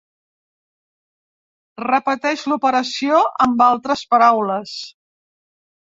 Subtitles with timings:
[1.83, 4.77] Repeteix l'operació amb altres paraules.